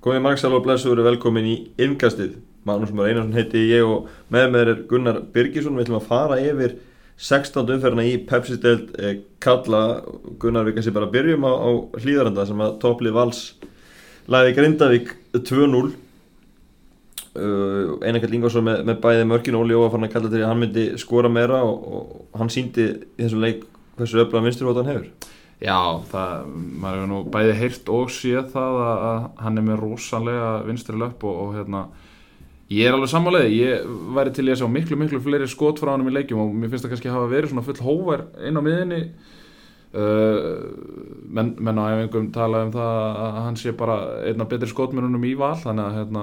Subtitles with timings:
[0.00, 1.54] Góðið Marksal og Blessu eru velkomin í
[1.84, 2.38] Innkastið.
[2.64, 5.74] Magnús Már Einarsson heiti ég og með með er Gunnar Birgisson.
[5.76, 6.78] Við ætlum að fara yfir
[7.20, 7.68] 16.
[7.74, 9.82] umferðina í Pepsi-delt eh, kalla.
[10.40, 11.68] Gunnar, við kannski bara byrjum á, á
[12.00, 13.42] hlýðaranda sem að topplið vals
[14.32, 15.90] læði Grindavík 2-0.
[17.30, 20.64] Uh, Einarkall Ingvarsson með, með bæði mörgin Óli Óa fann að kalla til að hann
[20.64, 23.68] myndi skora meira og, og hann síndi í þessum leik
[24.00, 25.36] hversu öflaga vinsturhótt hann hefur.
[25.60, 25.76] Já,
[26.08, 26.44] það,
[26.80, 30.96] maður hefur nú bæði heyrt og séð það að, að hann er með rosalega vinstri
[30.96, 31.82] löpp og, og hérna,
[32.72, 35.90] ég er alveg sammálega, ég væri til ég að sjá miklu, miklu fleiri skot frá
[35.92, 38.56] hann í leikjum og mér finnst það kannski að hafa verið svona full hóvar inn
[38.56, 39.00] á miðinni,
[40.00, 40.54] uh,
[41.28, 43.98] menn, menn á æfingum tala um það að hann sé bara
[44.30, 46.22] einna betri skotmjörnum í val, þannig að hérna,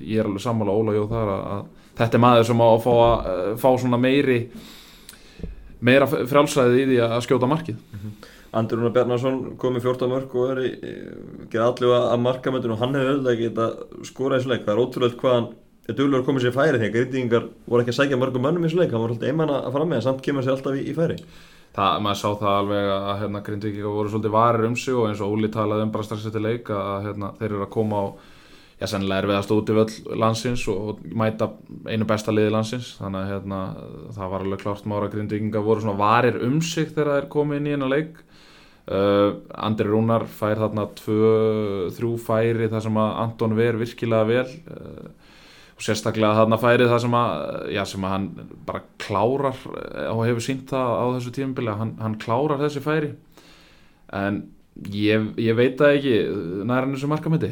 [0.00, 2.80] ég er alveg sammála Óla Jóð þar að, að þetta er maður sem á að
[2.86, 4.38] fá, að, fá svona meiri,
[5.84, 7.84] meira frjálsæðið í því að skjóta markið.
[7.92, 8.32] Mm -hmm.
[8.56, 10.70] Andri Rúnar Bjarnarsson kom með 14 mörg og er í,
[11.52, 14.62] gerði allir að markamöndunum og hann hefur auðvitað þetta skóra í þessu leik.
[14.64, 15.50] Það er ótrúlega hvað hann
[15.86, 18.46] er duglegur að koma sér í færi því að greitingar voru ekki að sækja mörgum
[18.46, 18.94] mönnum í þessu leik.
[18.94, 21.18] Hann var alltaf einmann að fara með en samt kemur sér alltaf í, í færi.
[21.76, 25.20] Það, maður sá það alveg að hérna, grindvíkika voru svolítið varir um sig og eins
[25.20, 28.04] og Óli talaði um bara strax eftir leik að hérna, þeir eru að koma á
[28.80, 31.50] já, sennilega er við að stóti völl landsins og, og mæta
[31.84, 32.94] einu besta liði landsins.
[32.96, 33.60] Þannig að hérna,
[34.16, 37.68] það var alveg klart mára grindvíkinga voru svona varir um sig þegar þeir komið inn
[37.68, 38.24] í eina leik
[38.86, 41.30] Uh, Andri Rúnar fær þarna tvö,
[41.96, 44.50] þrjú færi þar sem að Anton ver virkilega vel.
[44.70, 45.08] Uh,
[45.76, 47.32] og sérstaklega þarna færi þar sem að,
[47.74, 48.28] já, sem að hann
[48.68, 49.58] bara klárar
[50.08, 53.10] og hefur sínt það á þessu tímubili hann, hann klárar þessi færi.
[54.14, 54.38] En
[54.94, 56.14] ég, ég veit það ekki
[56.68, 57.50] næra þessu markamöndi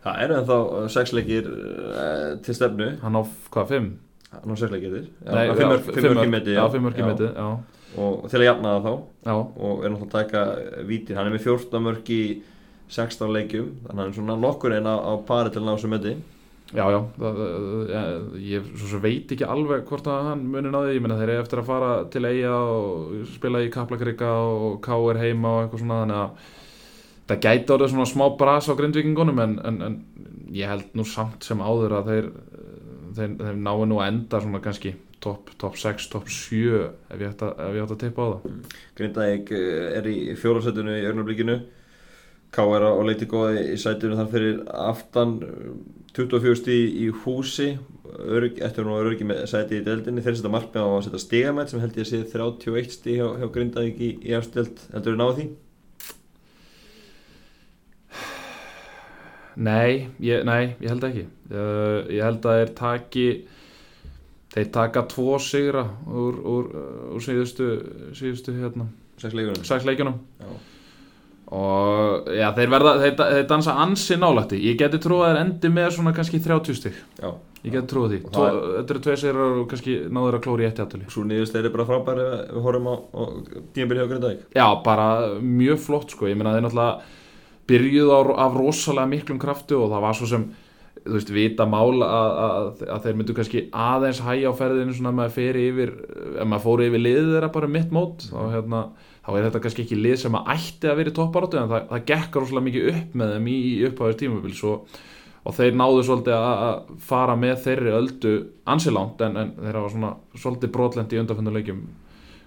[0.00, 0.60] Það eru ennþá
[0.94, 2.92] sexleikir uh, til stefnu.
[3.02, 3.90] Hann á hvað, fimm?
[4.30, 4.94] Hann á sexleikir
[5.26, 7.50] Nei, fimm mörki meti Já, fimm mörki meti, já
[7.98, 8.92] og til að jafna það þá.
[9.26, 9.34] Já.
[9.34, 12.22] og er náttúrulega að taka vítir hann er með 14 mörg í
[12.90, 13.72] 16 leikjum.
[13.86, 16.14] Þannig að hann er svona nokkur einn á, á pari til náðu sem möti
[16.70, 17.38] Já, já, það,
[18.46, 21.62] ég svo veit ekki alveg hvort að hann munir náði, ég menna þeir eru eftir
[21.64, 25.18] að fara til eiga og spila í Kaplakrika og K.R.
[25.18, 25.98] heima og eitthvað svona.
[26.04, 26.60] Þannig að
[27.30, 29.98] það gæti orðið svona smá bras á grindvikingunum en, en, en
[30.54, 32.30] ég held nú samt sem áður að þeir,
[33.18, 36.80] þeir, þeir náðu nú að enda svona kannski top, top 6, top 7
[37.12, 38.56] ef ég ætti að, tippa á það.
[38.98, 41.60] Grindavík er í fjólarsætunu í örnarblikinu
[42.50, 42.84] K.R.
[42.90, 45.36] og leiti góði í sætunu þar fyrir aftan.
[46.16, 47.68] 24 stíð í húsi.
[48.10, 51.70] Eftir hún var örgi með sæti í deldinni þeir setja markmið á að setja stigamætt
[51.70, 55.20] sem held ég að sé 31 stíð hjá, hjá Grindavík í, í afstelt, heldur þú
[55.20, 55.46] náðu því?
[59.60, 61.24] Nei, ég, nei, ég held ekki.
[61.50, 63.26] Uh, ég held að þeir taki
[64.54, 66.72] þeir taka tvo sigra úr, úr,
[67.14, 67.70] úr síðustu
[68.16, 68.88] síðustu hérna
[69.20, 69.34] sex
[69.86, 70.18] leikunum
[71.50, 75.72] og já, þeir verða þeir, þeir dansa ansi nálætti ég geti trúið að þeir endi
[75.74, 76.98] með svona kannski 30 stygg
[77.60, 78.20] ég geti trúið því.
[78.32, 78.58] Tó, er...
[78.78, 81.66] þetta eru tvei sigrar og kannski náður að klóri í eitt aðtölu Svo nýðust þeir
[81.66, 82.94] eru bara frábæri við horfum á,
[83.76, 84.46] tímabili á Grindavík.
[84.56, 85.08] Já, bara
[85.44, 86.28] mjög flott sko.
[86.30, 87.18] Ég minna þeir náttúrulega
[87.70, 90.46] byrjuð á, af rosalega miklum kraftu og það var svo sem
[91.04, 95.26] þú veist, vita mál að, að, að þeir myndu kannski aðeins hægja á ferðinu svona
[95.26, 95.94] að yfir
[96.44, 98.82] maður fóri yfir liðið þeirra bara mitt mót þá, hérna,
[99.24, 101.86] þá er þetta kannski ekki lið sem að ætti að vera í topparóttu en það,
[101.92, 105.00] það gekkar rosalega mikið upp með þeim í, í upphæðis tímabils og,
[105.40, 108.36] og þeir náðu svolítið að, að fara með þeirri öldu
[108.76, 111.82] ansilánt en, en þeir hafa svona svolítið brotlendi í undanfönduleikjum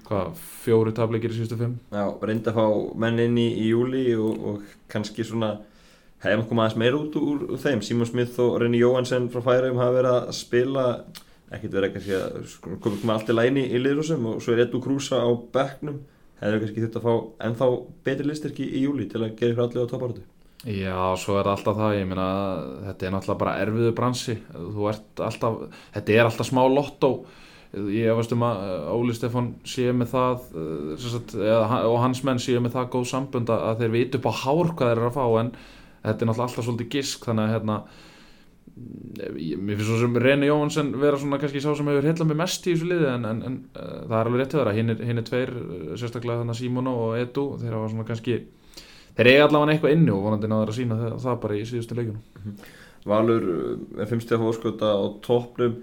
[0.07, 1.77] hvað, fjóru tableikir í síðustu fimm?
[1.93, 5.55] Já, reynda að fá menn inn í, í júli og, og kannski svona
[6.23, 7.83] hefum komað aðeins meira út úr, þeim.
[7.85, 10.87] Simon Smith og Renny Jóhansen frá Færaum hafa verið að spila
[11.53, 14.81] ekkert verið ekki að koma með allt í læni í liðrúsum og svo er Edu
[14.83, 16.01] Krúsa á bekknum.
[16.41, 17.71] Hefur kannski þurft að fá ennþá
[18.03, 20.23] betri listyrki í júli til að gera ykkur allir á toparötu
[20.63, 22.25] Já, svo er alltaf það, ég meina
[22.85, 24.35] þetta er náttúrulega bara erfiðu bransi.
[24.53, 25.57] Þú ert alltaf,
[25.91, 27.09] þetta er alltaf smá lottó.
[27.91, 28.61] Ég veist um að
[28.93, 30.45] Óli Stefán sé með það
[31.03, 34.71] sagt, og hans menn sé með það góð sambund að þeir viti upp á hár
[34.71, 35.51] hvað þeir eru að fá en
[36.03, 37.77] þetta er náttúrulega alltaf svolítið gisk þannig að hérna
[38.73, 42.65] mér finnst svo sem Reyni Jóhansson vera svona kannski sá sem hefur heilað mig mest
[42.65, 45.03] í þessu liði en, en, en uh, það er alveg rétt að vera hinn er,
[45.09, 45.51] hin er tveir,
[45.99, 48.39] sérstaklega þannig að Simona og Edu þeir hafa svona kannski
[49.13, 51.99] þeir eiga allavega eitthvað inni og vonandi náður að sína það, það bara í síðustu
[51.99, 52.57] leikunum
[53.03, 53.47] Valur
[53.99, 55.77] er fimmstega fórskota á toppnum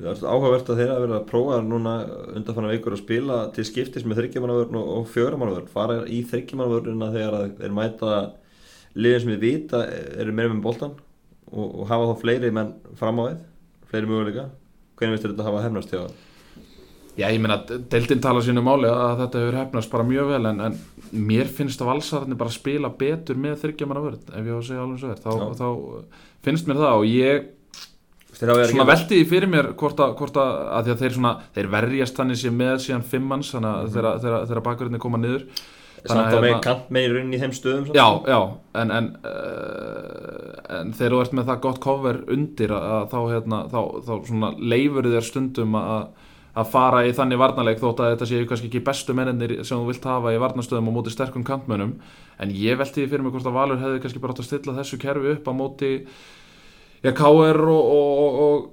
[0.00, 1.94] það er áhugavert að þeirra að vera að prófa núna
[2.36, 7.56] undanfanna vikur að spila til skiptis með þryggjamanavörn og, og fjögramannavörn fara í þryggjamanavörnuna þegar
[7.58, 8.12] þeir mæta
[8.94, 10.96] liðin sem við vita eru meira með boltan
[11.50, 13.38] og, og hafa þá fleiri menn fram á þið
[13.90, 14.48] fleiri möguleika
[14.98, 16.18] hvernig veistu þetta að hafa hefnast hjá það?
[17.18, 17.58] Já, ég meina,
[17.90, 20.76] deildin tala sínu máli að þetta hefur hefnast bara mjög vel en, en
[21.10, 24.84] mér finnst að valsararnir bara spila betur með þryggjamanna vörð ef ég á að segja
[24.84, 25.24] alveg svo er.
[25.24, 27.48] Þá, þá finnst mér það og ég
[28.30, 32.20] svona velti því fyrir mér hvort að, hvort að, að að þeir svona þeir verjast
[32.20, 35.46] þannig sér með síðan fimmans þannig að þeirra, þeirra, þeirra bakverðinni koma niður
[36.06, 37.90] Samt með hérna- kant með í rauninni í þeim stöðum.
[37.96, 38.38] Já, já,
[38.80, 43.20] en, en, uh, en þegar þú ert með það gott cover undir að, að þá,
[43.34, 44.14] hérna, þá, þá
[44.72, 46.26] leifur þér stundum að,
[46.60, 49.92] að fara í þannig varnarleik þótt að þetta séu kannski ekki bestu mennir sem þú
[49.92, 51.94] vilt hafa í varnarstöðum á móti sterkum kantmönnum.
[52.40, 54.98] En ég velti fyrir mig hvort að Valur hefði kannski bara átt að stilla þessu
[55.02, 55.92] kerfi upp á móti
[57.04, 58.68] já, KR og, og, og,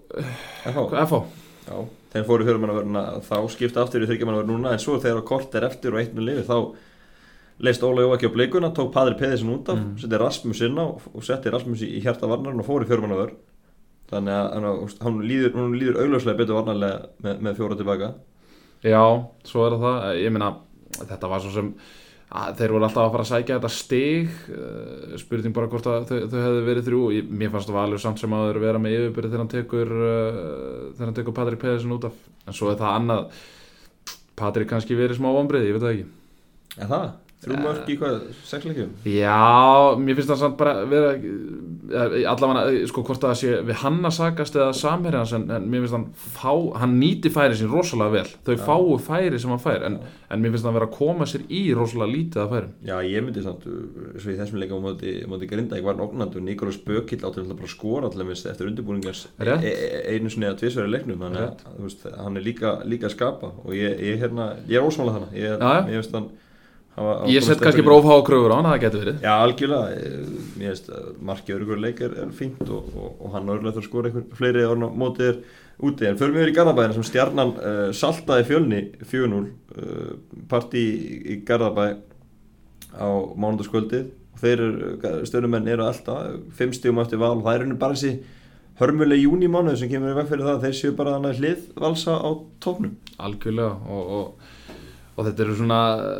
[0.75, 1.21] og FH
[1.67, 1.79] Já,
[2.13, 5.91] þeir fóru fjörumannavöruna þá skipta aftur í þryggjamannavöruna núna en svo þegar kort er eftir
[5.91, 6.55] og eitt með lifi þá
[7.59, 9.97] leist Óla Jó ekki á blikuna tók Padri Peðisson út af, Mhm.
[10.01, 13.31] setti Rasmus inn á og setti Rasmus í, hjarta varnarinn og fór í fjörumannavör
[14.11, 18.13] þannig að hann, hann líður, líður augljóslega betur varnarlega með, með fjóra tilbaka.
[18.85, 19.03] Já,
[19.43, 20.55] svo er það, ég meina
[21.01, 21.73] þetta var svo sem
[22.31, 24.29] að, þeir voru alltaf að fara að sækja þetta stig.
[24.53, 27.01] Uh, spurning bara hvort að þau, þau hefðu verið þrjú.
[27.17, 29.91] Ég, mér fannst það valur samt sem að þeir vera með yfirbyrði þegar hann tekur
[29.97, 32.13] uh, þegar hann tekur Patrik Pedersen út af.
[32.47, 33.31] En svo er það annað.
[34.37, 36.85] Patrik kannski verið smá vombrið, ég veit það ekki
[37.43, 37.63] þrjú Eh.
[37.63, 38.15] mörg í hvað,
[38.49, 38.93] sex leikjum?
[39.05, 43.77] Já, mér finnst það samt bara vera eh, allavega, eh, sko, hvort það sé við
[43.83, 47.59] hann að sagast eða samherja hans en, en mér finnst hann fá, hann nýti færi
[47.59, 48.63] sín rosalega vel, þau Já.
[48.65, 49.99] fáu færi sem hann fær, en,
[50.31, 52.73] en mér finnst hann vera að koma sér í rosalega lítið að færum.
[52.89, 53.67] Já, ég myndi samt,
[54.17, 57.45] svo í þessum leika á móti, móti Grindavík var hann ógnandi og Nikolás Bökill átti
[57.45, 62.37] að skora allaveg eftir undirbúningars e e einu sinni eða tvisverði leiknum að veist, hann
[62.37, 65.87] er líka, líka að skapa og ég, ég, hérna, ég er ósmála þannig ég, já.
[65.91, 66.29] ég veist hann
[66.97, 69.21] hafa Ég komist set kannski bara ofháa kröfur á hann, það getur verið.
[69.23, 73.37] Já, algjörlega, eh, mér veist að markið örugur leik er, er fínt og, og, og
[73.37, 75.39] hann örlega þarf að skora einhver fleiri orðin á mótið er
[75.77, 76.09] úti.
[76.09, 80.15] En förum við yfir í Garðabæðina sem stjarnan uh, saltaði fjölni 4-0 uh,
[80.49, 81.85] partí í, í Garðabæ
[82.97, 84.63] á mánundaskvöldið og þeir
[85.27, 88.35] stöðnumenn eru alltaf fimm stígum eftir val og það er henni bara þessi
[88.81, 91.63] hörmuleg júni mánuð sem kemur í veg fyrir það að þeir séu bara þannig hlið
[91.81, 92.29] valsa á
[92.63, 94.53] tóknum Algjörlega og, og,
[95.17, 95.79] og þetta eru svona,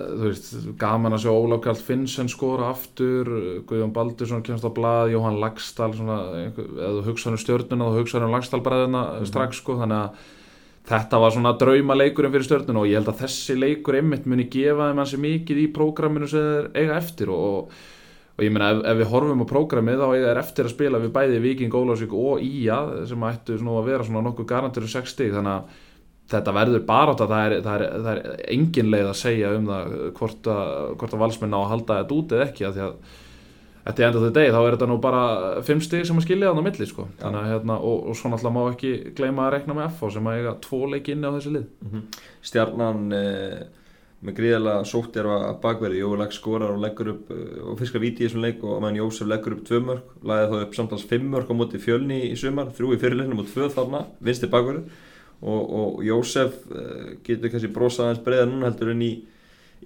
[0.09, 0.47] þú veist,
[0.81, 3.29] gaman að sjá Ólaf Karl Finnsen skora aftur
[3.69, 6.17] Guðjón Baldursson kemst á blað Jóhann Lagstall, svona,
[6.47, 10.33] eða þú hugsa um stjörnuna þá hugsa um Lagstall bræðina strax sko, þannig að
[10.87, 14.47] þetta var svona drauma leikurinn fyrir stjörnuna og ég held að þessi leikur einmitt muni
[14.49, 17.73] gefa þeim hansi mikið í prógraminu sem þeir eiga eftir og,
[18.33, 21.01] og ég meina ef, ef við horfum á prógramið þá eiga þeir eftir að spila
[21.03, 22.79] við bæði Viking, Ólafsvík og Ía
[23.11, 25.83] sem ættu svona að vera svona nokkuð garantir 6 stig þannig að
[26.31, 29.53] þetta verður bara átt að það er, það, er, það er engin leið að segja
[29.55, 32.77] um það hvort að, hvort að valsmenn á að halda þetta út eða ekki að
[32.77, 32.99] því að
[33.87, 35.19] Þetta er enda þetta degi, þá er þetta nú bara
[35.63, 37.05] fimm stig sem að skilja þannig á milli sko.
[37.23, 40.39] Að, hérna, og, og svo náttúrulega má ekki gleyma að rekna með FH sem að
[40.41, 41.69] eiga tvo leiki inni á þessi lið.
[42.49, 43.61] Stjarnan eh,
[44.27, 48.03] með gríðarlega sótt er að bakverði Jói Lags skorar og leggur upp eh, og fiskar
[48.03, 51.07] víti í þessum leik og meðan Jósef leggur upp tvö mörg lagði þá upp samtals
[51.07, 54.83] fimm mörg á móti fjölni í sumar, þrjú í fyrirleiknum og tvö þarna vinsti bakverði
[55.41, 59.13] og, og Jósef eh, getur kannski brosað aðeins breiða núna heldur en í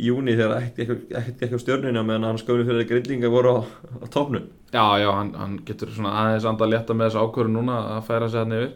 [0.01, 3.61] júni þegar ekkert ekki á stjörnuna meðan hann skafni fyrir grindlinga voru á,
[4.01, 7.51] á topnum Já, já, hann, hann getur svona aðeins anda að létta með þessu ákvörðu
[7.57, 8.69] núna að færa sig hann yfir.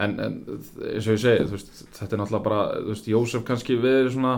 [0.00, 3.78] En, en eins og ég segi, veist, þetta er náttúrulega bara, þú veist, Jósef kannski
[3.82, 4.34] verið svona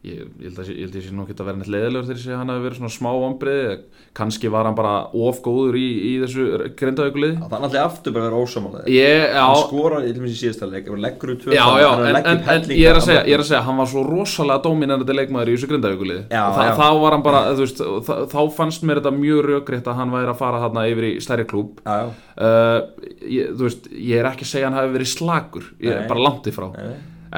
[0.00, 2.16] ég, ég held að sé- ég ég sé nú ekki að vera neitt leiðilegur þegar
[2.16, 3.72] ég segi að hann hafi verið svona smá ombriði
[4.16, 6.46] kannski var hann bara ofgóður í, í þessu
[6.80, 10.14] grindaugulið það er náttúrulega aftur bara að vera ósamála Ég, já, hann skorar í til
[10.16, 12.86] dæmis í síðasta leik og leggur tvö já, já, hann en, leggur en, en ég,
[12.90, 15.70] er að segja, ég er að segja, hann var svo rosalega dominandi leikmaður í þessu
[15.74, 19.92] grindaugulið Já, Þa, þá var hann bara, veist, þá, þá fannst mér þetta mjög rökrétt
[19.92, 23.68] að hann væri að fara þarna yfir í stærri klúb já, já, uh, ég, þú
[23.68, 26.70] veist, ég er ekki að segja hann hafi verið slagur, ég er bara langt ifrá.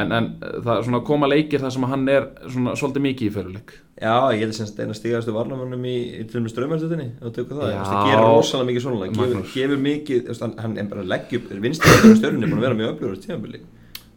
[0.00, 3.34] En, en það er svona koma leikir þar sem hann er svona svolítið mikið í
[3.36, 7.36] fyrirleik Já, ég held semst eina stigastu varnamönnum í, í til og með strömmarstöðinni og
[7.36, 10.90] tökur það, það gerir rosalega mikið svona gefur, gefur mikið, þú veist, hann, hann er
[10.90, 13.62] bara að leggja upp vinstið stjörnunni búin að vera mjög öflugur á tíðanbili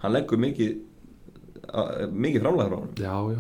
[0.05, 0.75] hann leggur mikið
[2.15, 2.93] mikið framlega frá hann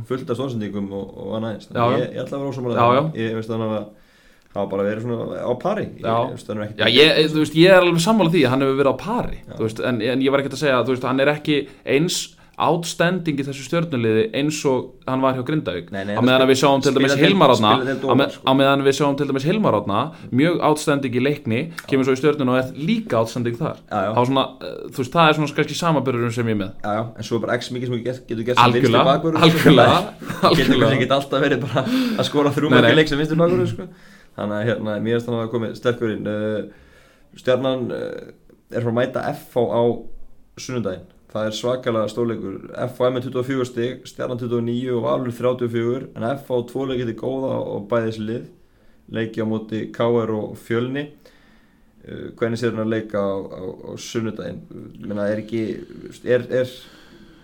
[0.09, 2.87] fullt af stóðsendingum og, og annað ég, ég ætla að vera ósámála
[3.21, 3.81] ég veist að hafa
[4.71, 6.15] bara verið svona á pari Já.
[6.31, 8.97] ekkert- já ég, þú veist, ég er alveg sammála því að hann hefur verið á
[9.03, 12.21] pari veist, en, en ég var ekki að segja að hann er ekki eins
[12.61, 16.51] outstanding í þessu stjörnuliði eins og hann var hjá Grindavík Nei, nei, á meðan að
[16.53, 18.43] við sjáum til dæmis deild- Hilmar Átna spila deild á, ofar, með, sko.
[18.47, 19.99] á meðan við sjáum til dæmis Hilmar Átna
[20.31, 21.59] mjög outstanding í leikni
[21.89, 24.25] kemur svo í stjörnun og er líka outstanding þar Já, já.
[24.31, 27.23] Svona, eh, þú veist, það er svona kannski samaburðurum sem ég með Já, já, en
[27.27, 30.55] svo er bara x mikið sem getur, getur gert sem algjörlega, bakvörður, sko.
[30.55, 32.95] getur kannski ekki alltaf verið að skora mörg nei.
[32.95, 33.89] leik sem vinstri bakvörður sko.
[34.35, 36.29] Þannig að hérna, mér finnst þannig að komið sterkur inn.
[36.29, 38.31] Uh, stjarnan uh,
[38.71, 39.83] er frá að mæta FH á
[40.65, 41.11] sunnudaginn.
[41.35, 42.57] Það er svakalega stórleikur.
[42.85, 47.87] FH með 24 stig, Stjarnan 29 og Valur 34 en FH tvoleikið er góða og
[47.91, 48.49] bæði þessi lið.
[49.15, 51.09] Leiki á móti KR og Fjölni.
[52.05, 54.61] Uh, hvernig sér hann að leika á, á, á sunnudaginn?
[55.03, 55.65] Menna er ekki
[56.23, 56.69] er, er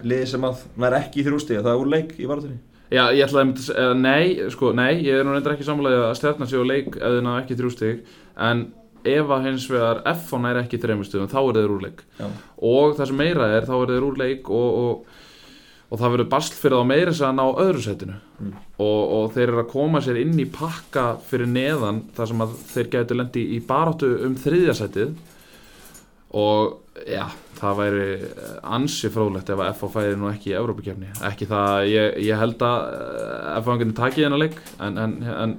[0.05, 2.60] liðið sem að hann er ekki í þrjústigi það er úr leik í varðunni
[2.91, 6.50] Já, ég ætlaði að nei, sko, nei, ég er nú reyndar ekki samlega að stjarnan
[6.51, 8.01] sig á leik eða ná ekki þrjústig,
[8.36, 8.65] en
[9.07, 12.03] ef að hins vegar F er ekki þreymustugum, þá er þeir úr leik.
[12.19, 12.27] Já.
[12.67, 15.21] Og það sem meira er, þá er þeir úr leik og, og,
[15.89, 18.19] og það verður basl fyrir þá meira þess að ná öðru setinu.
[18.41, 18.53] Mm.
[18.83, 22.57] Og, og þeir eru að koma sér inn í pakka fyrir neðan, þar sem að
[22.74, 25.15] þeir getur lendi í baráttu um þriðjasætið
[26.31, 27.25] og já,
[27.59, 28.07] það væri
[28.63, 32.65] ansi fróðlegt ef að FH færi nú ekki í Evrópakefni ekki það, ég, ég held
[32.65, 35.55] að eh, FH hann getur takið hennar leik en, en, en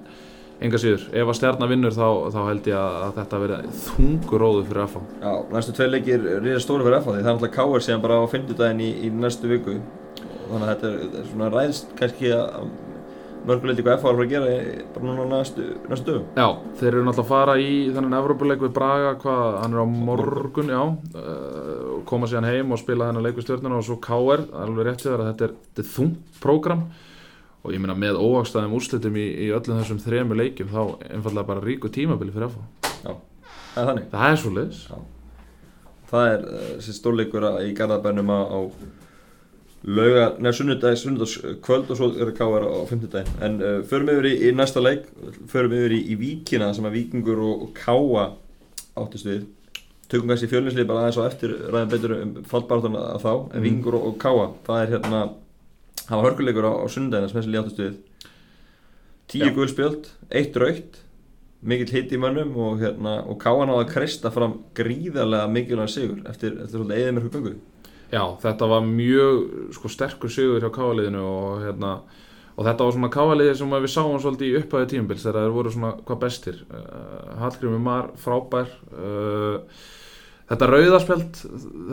[0.62, 4.62] enga síður ef að stjarnar vinnur þá, þá held ég að, þetta verði þungur róðu
[4.70, 7.86] fyrir FH Já, næstu tvei leikir reyða stóri fyrir FH því það er náttúrulega KR
[7.88, 9.76] síðan bara á 50 daginn í, í næstu viku.
[10.52, 12.72] Þannig að þetta er, er svona ræðst kannski að
[13.46, 14.50] mörguleiti hvað FH er að gera
[14.94, 16.46] bara núna næstu, næstu dögum Já,
[16.78, 20.72] þeir eru náttúrulega að fara í þennan Evrópuleik við Braga, hvað, hann er á morgun,
[20.72, 20.82] já,
[21.22, 25.06] uh, koma síðan heim og spila þennan leik við stjórnuna og svo KR, alveg rétt
[25.06, 26.86] sér að þetta er, er þungt prógram
[27.62, 30.80] og ég meina með óvagstæðum úrslitum í, í öllum þessum þremu leikjum þá
[31.10, 32.94] einfallega bara ríku tímabili fyrir FH.
[33.02, 33.12] Já,
[33.74, 34.80] það er þannig Það er svo liðs.
[36.12, 38.58] Það er uh, þessi stórleikur í Garðabænum á, á
[39.84, 41.34] lauga, neða sunnudag, sunnudags
[41.64, 44.82] kvöld og svo er KR á 50 daginn en uh, förum yfir í, í næsta
[44.82, 45.08] leik.
[45.50, 48.28] Förum yfir í, í Víkina sem að Víkingur og, og Káa
[49.02, 49.44] áttist við.
[50.12, 53.32] Tökum kannski fjölnislið bara aðeins á eftir ræðum betur um fallbarðan að þá.
[53.32, 53.66] En Mm.
[53.66, 55.22] Víkingur og, og Káa, það er hérna
[56.02, 57.96] það var hörkuleikur á, á sunnudagina sem þessi áttist við.
[59.32, 59.54] Tíu Já.
[59.56, 61.00] guðspjöld, eitt raukt
[61.62, 66.24] mikill hitt í mönnum og, hérna, og Káa náði að kreista fram gríðarlega mikilvæg sigur
[66.28, 67.54] eftir, eftir svolítið eðimörku göngu
[68.12, 69.38] Já, þetta var mjög
[69.72, 71.92] sko, sterkur sigur hjá káaliðinu og, hérna,
[72.52, 75.72] og þetta var svona káaliði sem við sáum svolítið í upphæði tímabils þegar þeir voru
[75.72, 76.60] svona hvað bestir.
[76.68, 78.68] Uh, Hallgrímur Mar, frábær.
[78.92, 79.88] Uh,
[80.50, 81.40] þetta rauðaspjald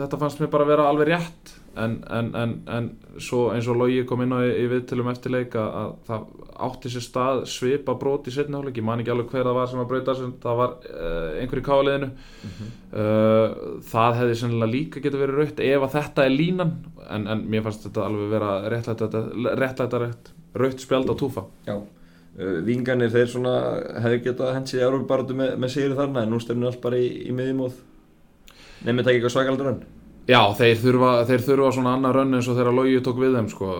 [0.02, 2.88] þetta fannst mér bara vera alveg rétt en, en, en, en
[3.22, 6.24] svo eins og Logi kom inn á í, í viðtölum eftir leik að, að það
[6.66, 9.70] átti sér stað svipa brot í setni hálfleik, ég man ekki alveg hver það var
[9.70, 12.10] sem að brauta sem það var uh, einhver í káaliðinu
[12.90, 16.72] Uh, það hefði sennilega líka getur verið raut ef að þetta er línan.
[17.06, 21.44] En, en mér fannst þetta alveg vera réttlæta rétt raut spjald á túfa.
[21.68, 23.54] Já, uh, vinganir þeir svona
[24.02, 27.12] hefði getað hensið í Európa-baratu með, með sigri þarna en nú stefnir allt bara í,
[27.30, 27.78] í miðjumóð
[28.80, 29.80] nefnir það ekki eitthvað svakaldur hann
[30.30, 33.46] Já, þeir þurfa, þeir þurfa svona annar rönn eins og þeirra logi tók við þeim
[33.50, 33.70] sko.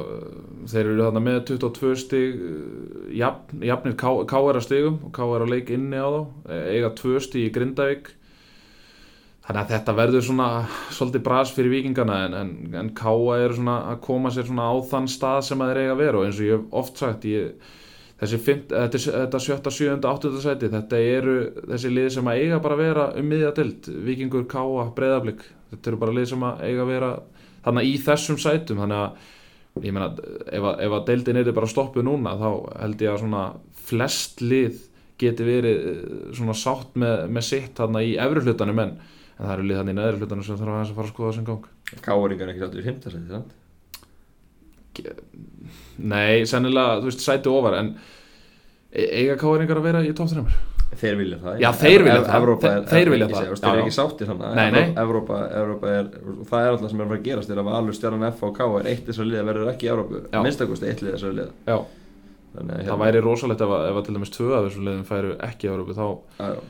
[0.73, 4.59] þeir eru þarna með 22 stig uh, jafn, jafnir K.R.
[4.65, 5.45] stigum og K.R.
[5.51, 6.23] leik inni á þá
[6.57, 8.11] e- eiga 2 stig í Grindavík
[9.47, 10.49] þannig að þetta verður svona
[10.95, 12.51] svolítið bras fyrir vikingana en, en,
[12.83, 13.37] en K.A.
[13.45, 16.27] eru svona að koma sér svona á þann stað sem þeir eiga að vera og
[16.29, 17.71] eins og ég hef oft sagt ég,
[18.21, 21.39] þessi fint, þetta, er- þetta sjötta, sjöunda, áttunda sæti þetta eru
[21.71, 24.91] þessi lið sem að eiga bara að vera um miðja dild, vikingur, K.A.
[24.99, 27.11] breyðablík, þetta eru bara lið sem að eiga að vera
[27.65, 31.71] þannig í þessum sætum þannig að ég meina ef að, ef að deildin er bara
[31.71, 32.49] stoppuð núna þá
[32.83, 33.45] held ég að svona
[33.91, 34.81] flest lið
[35.21, 36.05] geti verið eh,
[36.37, 38.95] svona sátt með, með sitt þarna í efri hlutanum en,
[39.37, 41.35] en það eru lið þarna í neðri hlutanum sem þarf aðeins að fara að skoða
[41.37, 41.69] sem gang
[42.05, 43.57] Káringar ekki aldrei í fymtasæti sant?
[46.01, 47.93] Nei, sennilega, þú veist, sæti ofar en
[48.91, 50.45] e- eiga káringar að vera í 3
[50.91, 52.35] Þeir vilja það Já, þeir vilja það.
[52.41, 53.45] Evrópa er, Þeir- vilja það.
[53.47, 53.85] Já, Þeir eru já.
[53.85, 54.95] ekki sáttir þannig Nei, nei.
[54.99, 56.09] Evrópa, Evrópa er,
[56.51, 58.67] það er alltaf sem er að fara að gerast þegar Valur, Stjarnan, F og K
[58.81, 60.43] er eitt þessar liða verður ekki í Evrópu Já.
[60.43, 61.79] minnstakosti eitt lið þessar liða Já,
[62.51, 65.05] Þannig að það væri rosalegt ef, að- ef að til dæmis tvö af þessum liðum
[65.07, 66.61] færu ekki í Európu þá já, já.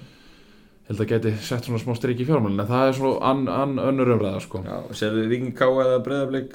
[0.90, 4.40] held að geti sett svona smá strik í fjármálun en það er svona önnur umræða
[4.44, 4.60] sko.
[4.60, 6.52] Já, sérðu Viking K eða Breiðablík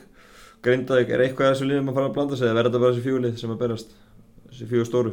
[0.61, 2.93] Grindavík, er eitthvað af þessum liðum að fara að blanda sig eða verður þetta bara
[2.93, 3.89] þessi fjögulið sem að berast
[4.51, 5.11] þessi fjögur stóru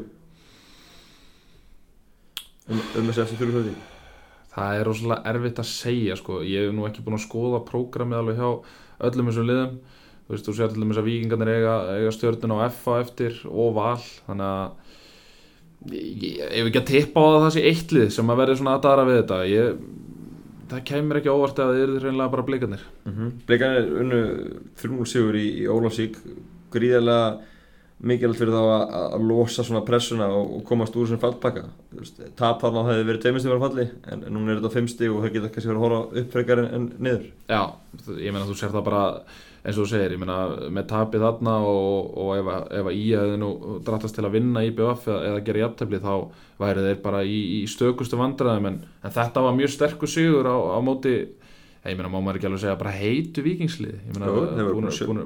[2.69, 3.75] um, um þessi eftir fjögur hluti
[4.52, 6.42] það er rosalega erfitt að segja sko.
[6.45, 8.50] ég hef nú ekki búin að skoða prógramið alveg hjá
[9.09, 9.78] öllum þessum liðum.
[10.23, 13.75] Þú veist, þú sér til dæmis að vikingarnir eiga, eiga stjörnun á FA eftir og
[13.76, 14.04] val.
[14.28, 18.40] Þannig að ég hef ekki að tippa á að það sé eitt lið sem að
[18.42, 19.38] verði svona aðdara við þetta.
[19.50, 19.81] Ég,
[20.73, 23.33] það kemur ekki óvart að það eru reynilega bara blikarnir mm -hmm.
[23.49, 24.21] Blikarnir unnu
[24.83, 26.21] 3-0 sigur í, í Ólafsvík.
[26.73, 27.40] Gríðarlega
[28.03, 31.63] mikilvægt fyrir þá að, að losa svona pressuna og, og komast úr sem fallpakka
[32.41, 35.37] tap þarna hefði verið tveimist yfir falli en, en núna er þetta fimmsti og það
[35.37, 37.27] geta kannski verið að horfa upp frekar en, en niður.
[37.53, 37.63] Já,
[38.19, 39.03] ég meina þú sér það bara
[39.63, 40.39] eins og þú segir, ég meina
[40.75, 43.51] með tapið þarna og, og ef, að- ef að í hefði nú
[43.87, 46.13] drattast til að vinna í BF eða, eða gera jafntefli þá
[46.65, 50.57] væri þeir bara í, í stökustu vandræðum en, en þetta var mjög sterkur sigur á,
[50.75, 54.35] á móti ég meina má maður ekki alveg segja bara heitu vikingslið ég meina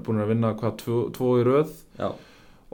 [0.04, 1.72] búin að vinna hvað tvo, tvo í röð.
[2.00, 2.10] Já,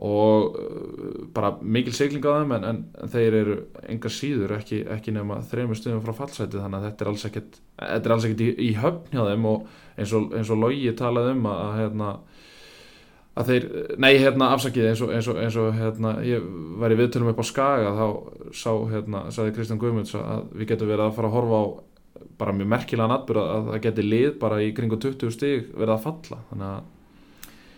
[0.00, 3.56] og uh, bara mikil sigling á þeim en, en, en þeir eru
[3.92, 7.58] enga síður ekki, ekki nema þreymur stuðum frá fallsæti þannig að þetta er alls ekkert,
[7.88, 9.66] er alls ekkert í, í höfn hjá þeim og
[9.98, 12.08] eins og, eins og Logi talaði um að, hérna
[13.32, 13.68] að þeir,
[14.00, 16.48] nei hérna afsakið eins og, eins og, eins og hérna ég
[16.80, 18.06] var í viðtölum upp á Skaga þá
[18.56, 21.64] sá hérna, sagði Kristján Guðmunds að við getum verið að fara að horfa á
[22.40, 26.04] bara mjög merkilega natbur að það geti lið bara í kringu 20 stig verið að
[26.06, 26.90] falla þannig að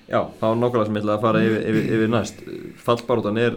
[0.05, 2.43] Já, það var nákvæmlega sem ég ætlaði að fara yfir, yfir, yfir næst
[2.85, 3.55] Fallbaróttan er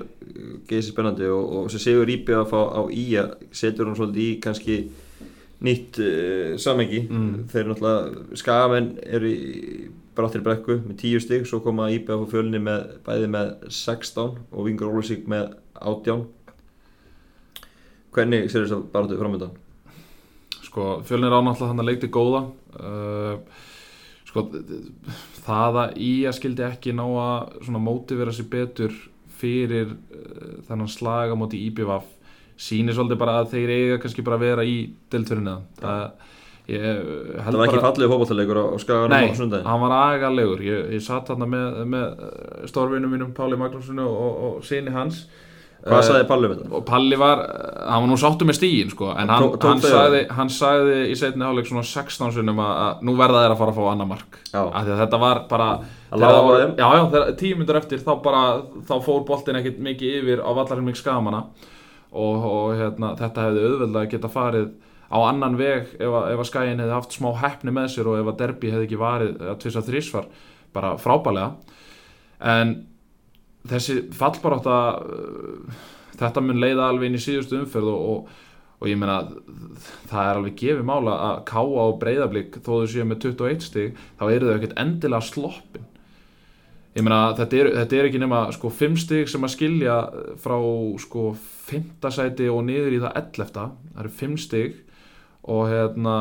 [0.70, 4.24] geysi spennandi og, og sem segur íbjöð að fá á í að setur hún svolítið
[4.24, 4.77] í kannski
[5.68, 7.48] nýtt uh, samengi Mm.
[7.51, 9.32] þeir náttúrulega skagamenn eru
[10.18, 14.38] bráttir brekku með 10 stig svo koma íbjöð að fá fjölni með bæði með 16
[14.51, 15.51] og Vingur Ólusík með
[15.82, 16.25] 18
[18.18, 19.56] Hvernig sér þess að baróttu framöndan?
[20.68, 22.39] sko fjölnir ánáttúrulega þannig að leikti góða
[22.82, 23.36] uh,
[24.27, 24.46] sko
[25.46, 28.96] það að í að skildi ekki ná að mótivera sér betur
[29.38, 32.13] fyrir uh, þennan slaga móti IBVF
[32.57, 34.79] sýnir svolítið bara að þeir eiga kannski bara að vera í
[35.13, 36.10] deltverinu það
[36.67, 40.63] Það var ekki fallið fótballtalegur á, á skaganum Nei, á sundaginn hann var agalegur.
[40.65, 42.25] Ég, ég satt þarna með, með
[42.67, 45.22] stórvinum mínum Páli Magnússon og, og, og sinni hans
[45.84, 46.79] Hvað Eh, sagði Palli um þetta?
[46.88, 47.41] Palli var,
[47.88, 51.15] hann var nú sáttu með stígin sko, en hann, tók hann, sagði, hann sagði í
[51.19, 54.39] setni hálfleik svona 16 sinnum að, nú verða þeir að fara að fá annar mark.
[54.57, 55.69] Að þetta var bara
[57.38, 58.41] tíu myndur eftir þá bara
[58.88, 61.43] þá fór boltin ekkit mikið yfir á vallarinn mikið skamana
[62.12, 64.69] og, og hérna, þetta hefði auðveldlega geta farið
[65.07, 68.19] á annan veg ef að, ef að skæin hefði haft smá heppni með sér og
[68.22, 70.29] ef að derbi hefði ekki varið að tvisa þrísvar
[70.75, 71.53] bara frábælega
[72.43, 72.74] en
[73.70, 75.86] þessi fallbarátta uh,
[76.18, 78.48] þetta mun leiða alveg inn í síðustu umferð og, og,
[78.82, 79.20] og ég meina
[80.10, 84.02] það er alveg gefið mála að káa og breyðablík þó þau séu með 21 stig
[84.20, 85.88] þá eru þau ekkert endilega sloppin
[86.98, 89.98] ég meina þetta er, þetta er ekki nema sko 5 stig sem að skilja
[90.42, 90.58] frá
[91.04, 91.30] sko
[91.70, 92.10] 5.
[92.14, 93.52] sæti og niður í það 11.
[93.54, 94.84] það eru 5 stig
[95.48, 96.16] og hérna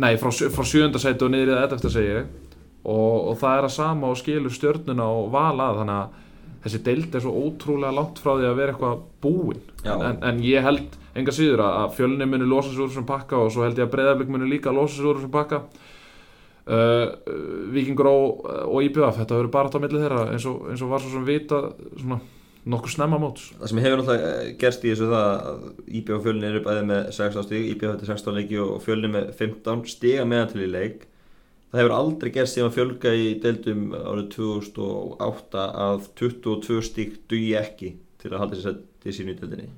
[0.00, 0.94] nei frá, frá 7.
[1.02, 1.94] sæti og niður í það 11.
[1.96, 6.18] segi og, og það er að sama og skilur stjörnuna og vala þannig að
[6.64, 9.94] þessi deild er svo ótrúlega langt frá því að vera eitthvað búin Já.
[9.96, 13.38] en, en ég held enga síður að, að fjölni muni losa sig úr þessum pakka
[13.40, 15.62] og svo held ég að breyðarblik muni líka losa sig úr þessum pakka
[16.70, 17.06] uh,
[17.74, 20.92] Víkingur og, og IBF þetta verður bara átt á milli þeirra eins og, eins og
[20.92, 21.64] var svo sem vita
[21.96, 22.20] svona
[22.70, 25.62] nokkuð snemma móts Það sem hefur náttúrulega eh, gerst í þessu það að
[26.00, 29.30] IB og fjölni eru bæði með 16 stíg, IB þetta 16 leiki og fjölni með
[29.38, 31.06] 15 stiga meðan til í leik.
[31.70, 37.52] Það hefur aldrei gerst síðan að fjölga í deildum árið 2008 að 22 stíg dugi
[37.60, 39.68] ekki til að halda sér sett í sínu deildinni.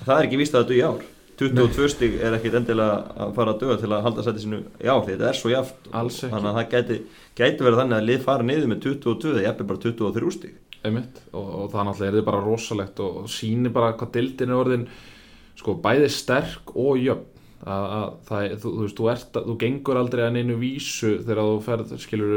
[0.00, 1.04] Það er ekki víst að það dugi ár.
[1.34, 4.86] 22 stíg er ekkit endilega að fara að duga til að halda sætti sínu í
[4.86, 6.28] ár þetta er svo ekki.
[6.30, 6.98] þannig að það gæti,
[7.40, 11.20] gæti verið þannig að lið fara niður með 22 eða jafnir bara 23 stíg einmitt
[11.32, 14.60] og, og það náttúrulega er þið bara rosalegt og, og sýnir bara hvað dildin er
[14.60, 14.86] orðin
[15.58, 17.33] sko bæði sterk og jöfn
[17.64, 21.40] að, að það, þú, þú veist, þú, ert, þú gengur aldrei að neinu vísu þegar
[21.42, 22.34] þú ferð, skilur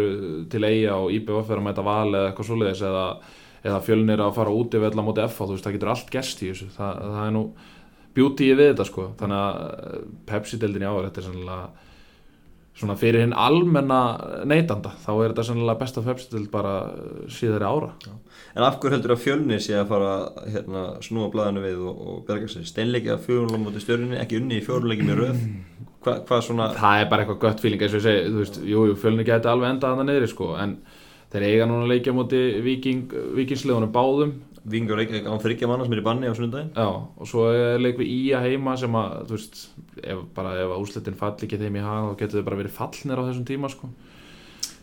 [0.52, 3.08] til eiga og IBF er að mæta val eða eitthvað svoleiðis eða,
[3.63, 6.46] eða fjölnir að fara út yfir alla móti FH, þú veist, það getur allt gerst
[6.46, 6.70] í þessu.
[6.78, 7.44] Það, það er nú
[8.18, 11.87] beauty við þetta sko, þannig að Pepsi-deildin í ár, þetta er sannlega
[12.78, 14.00] svona fyrir hinn almenna
[14.46, 17.92] neytanda, þá er þetta sannlega besta Pepsi-deild bara eh, síðari ára
[18.58, 20.13] En af hverju heldur að fjölni sé að fara
[20.50, 22.66] hérna, snúa blæðinu við og, og berga sér?
[22.66, 25.44] Steinleiki að fjórunlega mútið stjörninni, ekki unni í fjórunleiki með röð.
[26.06, 28.60] Hva, hvað svona, það er bara eitthvað gött feeling eins og ég segi, þú veist,
[28.63, 30.76] jú, jú, fjölni geti alveg endað hann niðri sko, en
[31.34, 32.24] þeir eiga núna að leikja á
[32.63, 34.36] viking, vikingsliðunum báðum
[34.68, 36.72] vingur ekki án þryggja manna sem er í banni á sunnudaginn?
[36.76, 39.62] já, og svo er leik við Ía heima sem að, þú veist,
[40.04, 42.76] ef, bara ef að úslitin falli ekki þeim í hag, þá getur þau bara verið
[42.78, 43.90] fallnir á þessum tíma sko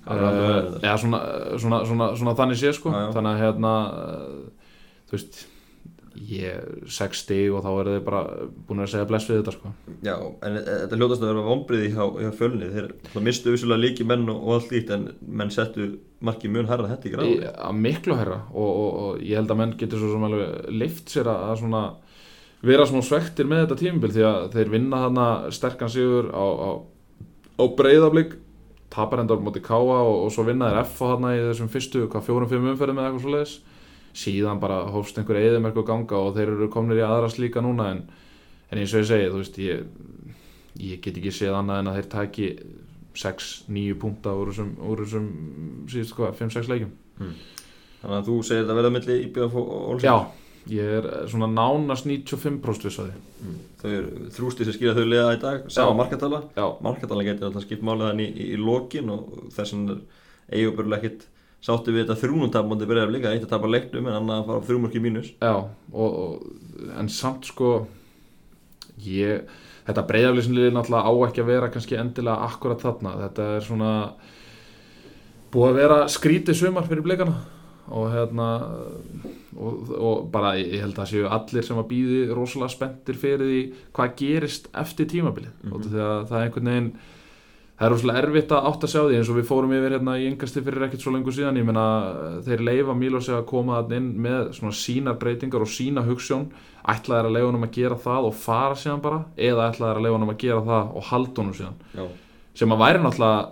[0.04, 0.80] þetta.
[0.84, 1.20] eða svona,
[1.60, 3.10] svona, svona, svona þannig sé sko Já, já.
[3.16, 4.70] þannig að hérna uh,
[5.08, 5.42] þú veist
[6.14, 8.20] ég sex stig og þá eru þau bara
[8.68, 9.72] búin að segja bless við þetta sko
[10.06, 10.14] Já,
[10.46, 12.68] en e- þetta hljótast að vera vombriði hjá, hjá fjölni.
[12.74, 15.88] Þeir mistu vissulega líki menn og, og allt líkt en menn settu
[16.24, 17.50] marki mun herra þetta í gráði.
[17.52, 21.12] að miklu herra og, og, og ég held að menn getur svo sem alveg lift
[21.12, 21.82] sér að, svona
[22.64, 26.70] vera smá svektir með þetta tímabil því að þeir vinna þarna sterkan sigur á, á,
[27.60, 28.38] á breyðablík
[28.94, 31.70] tapar endur á móti káa og, og svo vinna þeir F á þarna í þessum
[31.72, 33.54] fyrstu hvað fjórum-fimm umferðum eða eitthvað svoleiðis
[34.14, 38.04] síðan bara hófst einhver eðimerku ganga og þeir eru komnir í aðra slíka núna en,
[38.70, 39.82] en eins og ég segi, þú veist ég,
[40.84, 42.48] ég get ekki séð annað en að þeir taki
[43.14, 44.72] 6-9 púnta úr þessum,
[45.02, 45.26] þessum
[45.90, 46.94] síðust hvað, 5-6 leikjum.
[47.18, 50.08] Þannig að þú segir þetta verða milli IBF og Olsson?
[50.08, 50.16] Já,
[50.74, 53.22] ég er svona nánast 95% viss að því.
[53.44, 53.60] Mm.
[53.82, 56.42] Þau eru þrústi sem skilja þau liða í dag Sama markatala.
[56.56, 60.58] Já, Markatala getur alltaf skipt málið hann í, í, í lokin og þess vegna er
[60.58, 61.26] eigubörlega ekkit
[61.64, 65.00] sáttu við þetta þrjúnundtap mútið líka eitt að tapa leiknum en annað að fara þrjúmörki
[65.00, 66.42] mínus já og, og,
[67.00, 67.72] en samt sko
[69.04, 69.48] ég,
[69.88, 73.90] þetta breyðaflýsinliði náttúrulega á ekki að vera kannski endilega akkurat þarna, þetta er svona
[75.54, 77.38] búið að vera skrítið sumar fyrir blikana
[77.94, 78.48] og hérna
[79.60, 83.60] og, og bara ég held að séu allir sem að býði rosalega spenntir fyrir því
[83.96, 85.72] hvað gerist eftir tímabilið mm.
[85.72, 85.90] -hmm.
[85.90, 86.90] þegar það er einhvern veginn
[87.74, 90.12] það er rosalega erfitt að átt að sjá því eins og við fórum yfir hérna
[90.20, 91.86] í yngasti fyrir ekkert svo lengur síðan ég meina
[92.46, 96.46] þeir leifa Mílósi að koma þann inn með svona sínar breytingar og sína hugssjón
[96.84, 99.98] ætla þeir að leifa honum að gera það og fara síðan bara eða ætla þeir
[99.98, 101.78] að leifa honum að gera það og halda honum síðan.
[101.98, 102.04] Já,
[102.54, 103.42] sem að væri náttúrulega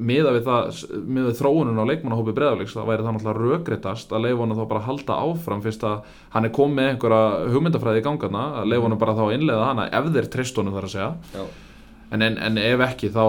[0.00, 0.62] miða við það,
[1.04, 4.64] miða við þróunum á leikmannahópi breðafleiks, það væri það náttúrulega rökriðast að leifa honum þá
[4.70, 5.96] bara að halda áfram fyrst að
[6.32, 6.80] hann er komið
[12.10, 13.24] að að að en, en, en ef ekki þá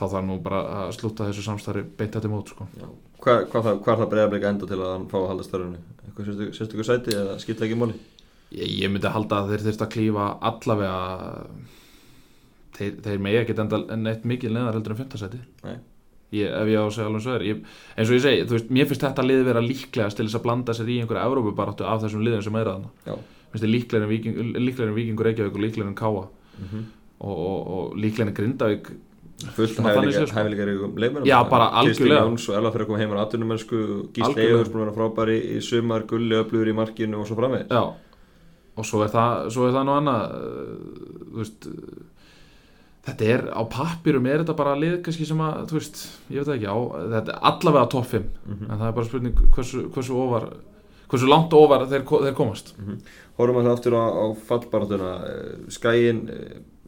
[0.00, 2.66] þá þarf nú bara að slúta þessu samstarfi beint þetta mót sko.
[3.20, 5.64] Hvað, hvað, það, hvað er það breiðarbleika enda til að hann fá að halda?
[6.06, 7.94] Eitthvað sérstu- sérstökur sæti eða skipta ekki máli?
[8.50, 10.94] ég, ég myndi halda að þeir þurft að klífa allavega
[12.78, 15.00] þeir, þeir megi ekkert enda neitt mikið neðar heldur en
[16.32, 17.60] ég, ef ég á að segja alveg svo er ég,
[17.96, 20.44] eins og ég segi, þú veist, mér finnst þetta lið vera líklegast til þess að
[20.46, 22.86] blanda sér í einhverja Evrópubaráttu af þessum liðum sem er að
[23.74, 26.28] líklegir en Víkingur Reykjavík og líklegir en Káa
[26.60, 26.86] Mm
[27.20, 28.90] og, og, og líklegir en Grindavík
[29.56, 32.26] Fullt hæfileikar í leikmennum Já, bara algjörlega.
[32.26, 34.50] Jóns og Elva fyrir að koma heim á Gísli Algjörlega.
[34.50, 37.70] Eður búin að vera frábæri í sumar Gulli öflugur í markinu og svo framvegis.
[37.72, 37.82] Já,
[38.76, 40.34] og svo er það, svo er það nú annað
[41.30, 41.68] þú veist
[43.08, 46.52] þetta er, á pappirum er þetta bara lið kannski sem að, þú veist, ég veit
[46.58, 46.76] ekki á,
[47.14, 48.66] þetta er allavega topp 5 Mhm.
[48.70, 50.50] en það er bara spurning hversu, hversu ofar
[51.10, 52.74] hversu langt ofar þeir, þeir komast.
[53.40, 55.10] Horfum að það aftur á, á fallbaratuna
[55.72, 56.20] Skæin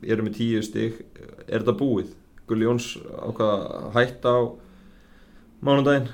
[0.02, 0.98] eru með tíu stig.
[1.46, 2.12] Er þetta búið?
[2.50, 4.40] Gulli Jóns ákvað að hætta á
[5.62, 6.10] mánudaginn.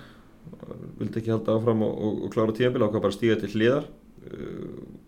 [0.99, 3.89] Vildi ekki halda áfram og, og, og klára tíðanbíl ákvað bara stíga til hliðar.
[4.29, 5.08] Uh,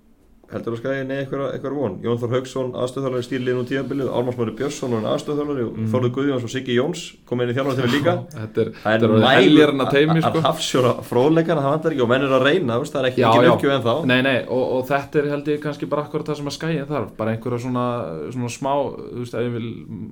[0.50, 1.92] heldur að skæði neði eitthvað, von.
[2.02, 5.86] Jón Þór Haugsson, aðstöðþjálfari stýrlið nú tíðanbílu Ármann Smári Björnsson og aðstöðþjálfari og Mhm.
[5.92, 8.14] Þorður Guðjóns og Siggi Jóns kom inn í þjálfari til líka.
[8.34, 10.40] þetta er, Það er heljarna teimi að sko.
[10.48, 13.52] hafsjóra fróðleikana, það vantar ekki og menn er að reyna, veist, það er ekki já.
[13.54, 16.36] uppgjöf en þá nei, nei, og, og þetta er held ég kannski bara akkurat það
[16.36, 17.16] sem að skæja þarf.
[17.16, 17.86] Bara einhverja svona,
[18.32, 19.68] svona smá þú veist, ef ég vil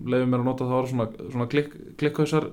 [0.06, 2.48] leiði mér að nota það svona, svona klikk, klikkhausar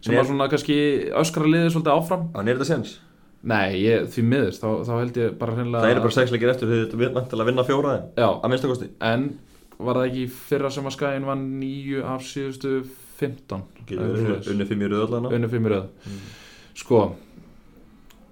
[0.00, 0.76] sem að svona kannski
[1.14, 2.28] öskra liðið svolítið áfram.
[2.34, 2.98] Þannig er þetta sens
[3.46, 6.70] Nei, ég, því miður, þá, þá held ég bara hreinlega Það eru bara sexleikir eftir
[6.70, 8.88] því þetta vantilega að vinna fjóraðin Já, að minnsta kosti.
[9.08, 9.28] En
[9.78, 12.72] var það ekki fyrra sem að skæin var nýju af síðustu
[13.20, 13.62] 15
[14.50, 15.86] Unni fimm í röðallana Unni fimm í röð.
[16.08, 16.24] Mm.
[16.78, 17.02] Sko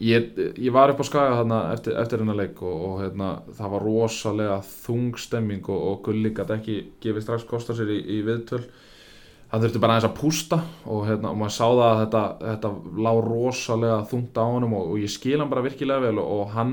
[0.02, 3.72] ég, ég var upp á skaga þarna eftir, eftir hennar leik og, og hérna, það
[3.76, 8.20] var rosalega þung stemming og, og Gulli gæti ekki gefið strax kosta sér í, í
[8.26, 8.64] viðtöl
[9.50, 12.70] hann þurfti bara aðeins að pústa og, hérna, og maður sá það að þetta, þetta
[13.06, 16.56] lá rosalega þungt á honum og, og ég skil hann bara virkilega vel og, og
[16.56, 16.72] hann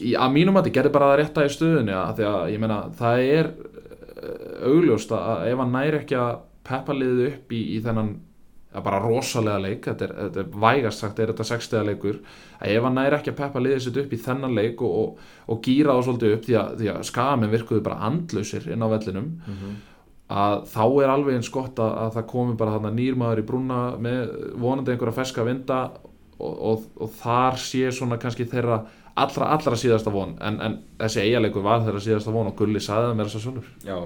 [0.00, 2.62] í, að mínum að þið gerði bara það rétta í stöðunni að því að ég
[2.64, 7.64] meina það er eh, augljóst að ef hann næri ekki að peppa liðið upp í,
[7.76, 8.14] í þennan
[8.82, 12.16] bara rosalega leik, þetta er, þetta er vægast sagt er þetta sextiða leikur
[12.58, 15.20] að ef hann næri ekki að peppa liðið sitt upp í þennan leik og,
[15.62, 19.28] gýra þá svolítið upp því að, að skamenn virkuðu bara andlausir inn á vellinum
[20.32, 23.78] að þá er alveg eins gott að, að það komi bara þarna nýrmaður í brúna
[24.00, 25.80] með vonandi einhverja feska vinda
[26.38, 28.80] og, og, og þar sé svona kannski þeirra
[29.20, 30.34] allra, allra síðasta von.
[30.42, 33.44] En, en þessi eigaleikur var þeirra síðasta von og Gulli saði það mér þess að
[33.46, 33.68] sjálfur.
[33.84, 33.98] Já,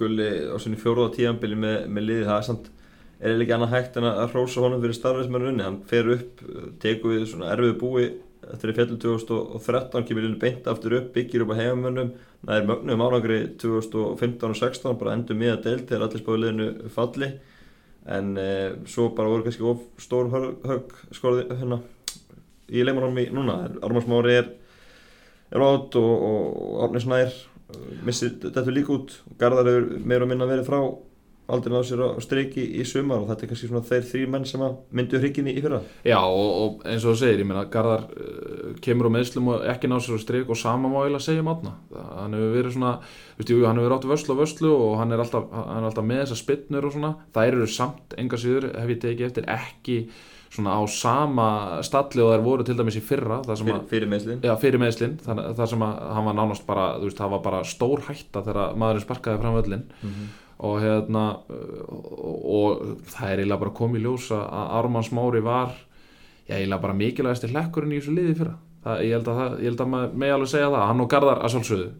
[0.00, 2.70] Gulli á sinni fjóruða tíðanbili með, með liði það er samt
[3.20, 6.06] er ekki annað hægt en að hrósa honum fyrir starfið sem er unni, hann fer
[6.14, 6.44] upp
[6.80, 8.04] tekur við svona erfið búi
[8.54, 12.12] eftir fjallum 2013, kemur inn beint aftur upp, byggir upp á heimamönnum
[12.46, 16.92] það er mögnum árangri 2015 og 16 bara endur miða deilt þegar allir spáði liðinu
[16.94, 17.30] falli.
[18.10, 21.82] En uh, svo bara voru kannski of stór högg, skorði hérna
[22.70, 24.50] í leikmannum í núna, Armars Mári er
[25.50, 29.16] er átt og, og Árni Snær uh, missir þetta líka út.
[29.38, 30.80] Garðar hefur meira og minna verið frá
[31.50, 34.48] aldrei náðu sér á streiki í sumar og þetta er kannski svona þeir þrý menn
[34.48, 35.82] sem að myndu hrygginni í fyrra.
[36.06, 39.68] Já og, og eins og þú segir, ég meina Garðar uh, kemur á meðslum og
[39.74, 42.74] ekki ná sér á strik og sama má eiginlega segja um átna hann hefur verið
[42.76, 42.92] svona,
[43.38, 46.06] veist, jú, hann hefur átt vörslu og vörslu og hann er alltaf, hann er alltaf
[46.06, 49.98] með þessar spinnur og svona, þær eru samt enga síður hef ég tekið eftir ekki
[50.50, 51.48] svona á sama
[51.86, 55.16] stalli og þær voru til dæmis í fyrra fyrir, að fyrir meðslinn Já, fyrir meðslinn,
[55.22, 57.22] þar, þar sem að hann var nánast bara, þú veist,
[60.60, 61.24] og hérna
[61.88, 65.72] og, það er eiginlega bara komið í ljós að Arman Smári var
[66.46, 68.56] já, eiginlega bara mikilvægasti hlekkurinn í þessu liði fyrra.
[68.80, 71.10] Það, ég, held að það, ég held að maður megi alveg segja það hann og
[71.12, 71.90] Garðar að sjálfsögðu.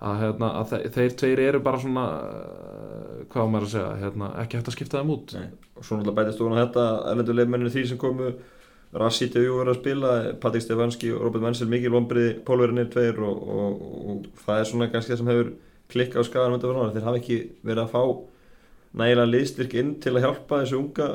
[0.00, 4.30] Að, hérna, að þe þeir tveir eru bara svona uh, hvað maður að segja hérna,
[4.40, 5.34] ekki hægt að skipta þeim út.
[5.36, 5.50] Nei.
[5.76, 8.30] og svo náttúrulega bætist ofan á þetta erlendu leifmenninu því sem komu
[9.00, 13.20] Rassít og Jú verið að spila Patrik Stefanski og Robert Menzel mikil vombriði pólverinir tveir
[13.22, 15.52] og, og, og, það er svona kannski það sem hefur
[15.92, 18.02] klikkað á skagan þeir hafa ekki verið að fá
[19.00, 21.08] nægilega liðstyrk inn til að hjálpa þessu unga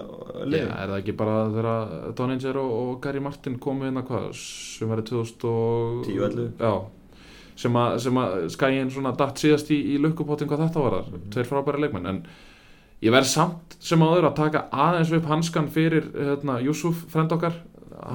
[0.47, 4.07] lið Já, er það ekki bara þegar Doninger og, og Gary Martin komu inn að
[4.11, 6.75] hvað sem verið 2010-11 Já
[7.59, 11.27] sem að, að skæin svona dætt síðast í, í lukkupotting hvað þetta var þar, mm.
[11.31, 12.21] tveir frábæri leikmenn en
[13.03, 17.55] ég verð samt sem áður að taka aðeins upp hanskan fyrir hérna, Júsuf, frend okkar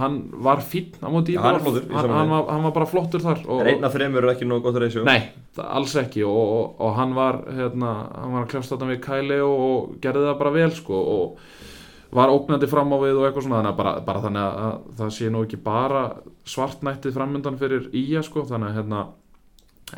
[0.00, 3.40] hann var fín á móti ja, hann, hann, hann, var, hann var bara flottur þar
[3.64, 6.24] einna fremur er ekki nóg gott reysjó nei, alls ekki.
[6.26, 9.94] Og, og, og hann var hérna, hann var að klefsta þetta við Kæli og, og
[10.02, 11.46] gerði það bara vel sko og
[12.10, 13.60] var ógnandi fram á við og eitthvað svona.
[13.60, 16.04] Þannig að bara, bara þannig að það sé nú ekki bara
[16.48, 18.42] svartnættið framöndan fyrir íja sko.
[18.48, 19.02] Þannig að hérna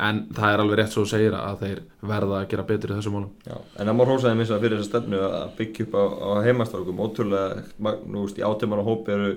[0.01, 2.95] en það er alveg rétt svo að segja að þeir verða að gera betur í
[2.97, 6.03] þessu mólum Já, en það mór hósaði missa fyrir þessa stefnu að byggja upp á,
[6.09, 7.65] á heimastálkum ótrúlega,
[8.09, 9.27] nú veist, í átöman og hópi eru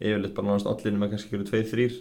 [0.00, 1.92] yfirleitt bara náðast allir með kannski tveið, þrýr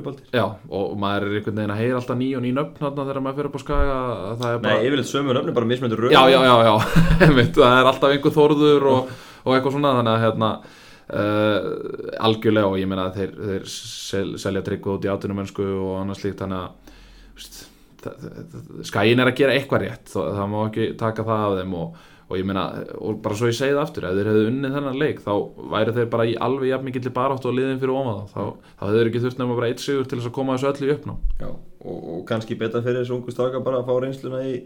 [0.00, 3.20] uppaldir Já, og maður er einhvern veginn að heyra alltaf ný og ný nöfn þegar
[3.20, 3.98] maður fyrir upp á skaga
[4.40, 4.60] bara...
[4.64, 6.74] Nei, yfirleitt sömu nöfn er bara mismöndur röð Já, já, já, já.
[7.58, 10.50] það er alltaf einhver þorður og, og eitthvað svona þannig að hérna
[11.12, 11.60] uh,
[12.30, 16.24] algjörlega og ég meina að þeir, þeir sel, selja tryggu út í átunumönsku og annars
[16.24, 16.70] líkt þannig að
[18.86, 22.04] skæin er að gera eitthvað rétt það, það má ekki taka það af þeim og,
[22.26, 22.64] og ég meina,
[22.98, 25.32] og bara svo ég segi það aftur ef þeir hefðu unnið þennan leik þá
[25.74, 28.96] væri þeir bara í alveg jafn mikill barátt og liðin fyrir ómaða, þá, þá hefur
[28.98, 31.14] þeir ekki þurft nefnum bara eitt sigur til þess að koma þessu öllu í uppná
[31.38, 34.56] Já, og, og kannski betra fyrir þessu ungu staka bara að fá reynsluna í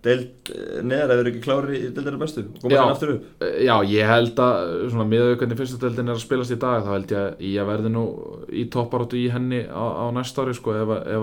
[0.00, 3.24] deild eh, neðar ef þeir ekki klári í deildar bestu og koma þannig aftur upp.
[3.44, 4.54] Eh, Já, ég held að
[4.94, 7.90] svona miðau hvernig fyrstadeildin er að spilast í dag þá held ég að ég verði
[7.92, 8.04] nú
[8.48, 11.20] í topparóttu í henni á, á næsta ári sko ef, ef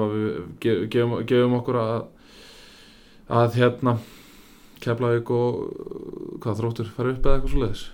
[4.83, 7.85] Keflavík og hvað þróttur fara upp eða eitthvað svo leiðis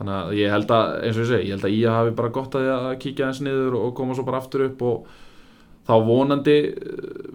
[0.00, 2.32] þannig að ég held að, eins og ég segi, ég held að ég hafi bara
[2.32, 5.10] gott að, að kíkja eins niður og koma svo bara aftur upp og
[5.88, 6.56] þá vonandi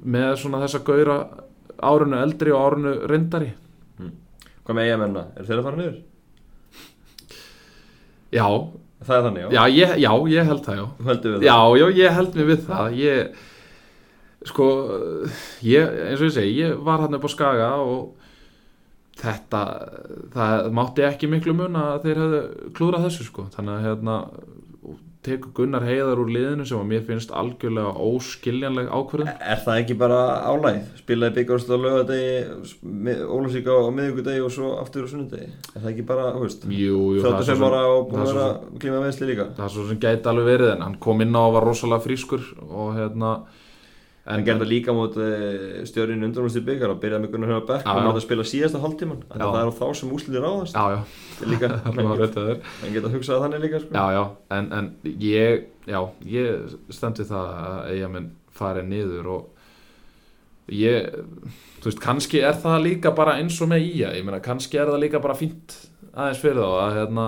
[0.02, 1.20] með svona þessa gauðra
[1.86, 3.52] árunu eldri og árunu reyndari
[4.00, 4.12] mm.
[4.66, 6.02] Hvað með eigamenn er þeir að fara niður?
[8.34, 8.48] Já
[9.06, 9.50] Það er þannig, já?
[9.54, 10.86] Já, ég, já, ég held það, já
[11.46, 13.42] Já, já, ég held mér við það Ég,
[14.50, 14.70] sko
[15.68, 18.25] ég, eins og ég segi, ég var hann upp á Skaga og
[19.20, 19.64] þetta,
[20.36, 22.44] það mátti ekki miklu mun að þeir hefðu
[22.78, 23.48] klúrað þessu, sko.
[23.56, 24.20] Þannig að, hérna
[25.26, 29.98] tekur Gunnar Heiðar úr liðinu sem að mér finnst algjörlega óskiljanleg ákverðin Er það ekki
[30.00, 30.80] bara álæð?
[31.02, 35.50] Spilaði byggjáðast á lögadegi Ólusíka á miðugudegi og svo aftur á sunnudegi.
[35.74, 39.50] Er það ekki bara, hú veist Þáttu sem var að búin að klíma veðsli líka.
[39.58, 42.06] Það er svo sem gæti alveg verið en hann kom inn á og var rosalega
[42.06, 43.36] frískur og hérna
[44.26, 47.90] En gerði líka mot eh, stjórninu undanúrstíð byggjar og byrjaði með Gunnar Hjóða Beck.
[47.92, 50.80] Og að spila síðasta hálftíman það er á þá sem úsliði ráðast.
[50.80, 51.02] Já, já.
[52.82, 53.94] Hann geta hugsað þannig líka sko.
[53.94, 54.24] Já, já,
[54.58, 54.90] en, en
[55.22, 61.12] ég já, ég stendi það að eiga minn farið niður og ég
[61.84, 64.90] þú veist, kannski er það líka bara eins og með ía, ég meina, kannski er
[64.90, 65.78] það líka bara fínt
[66.16, 67.26] aðeins fyrir þá að hérna,